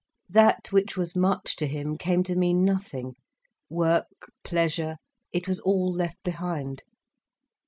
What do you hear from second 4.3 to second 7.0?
pleasure—it was all left behind.